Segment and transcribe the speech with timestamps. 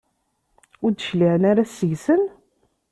[0.83, 2.21] Ur d-cliɛen ara seg-sen?